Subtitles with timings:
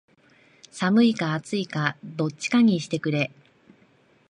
[0.71, 3.31] 寒いか暑いかどっちかにしてくれ